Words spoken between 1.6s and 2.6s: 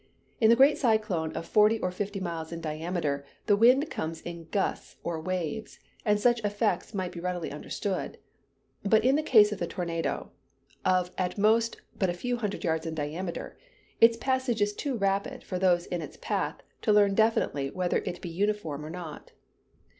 or fifty miles in